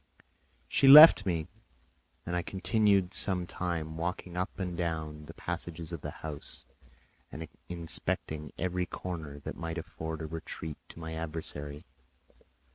[0.67, 1.45] She left me,
[2.25, 6.65] and I continued some time walking up and down the passages of the house
[7.31, 11.85] and inspecting every corner that might afford a retreat to my adversary.